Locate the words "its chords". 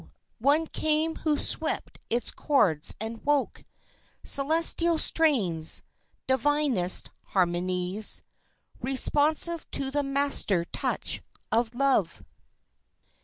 2.09-2.95